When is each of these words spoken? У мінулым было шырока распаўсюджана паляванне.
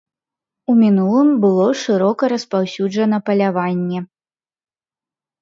У 0.71 0.77
мінулым 0.83 1.29
было 1.43 1.67
шырока 1.81 2.23
распаўсюджана 2.33 3.17
паляванне. 3.29 3.99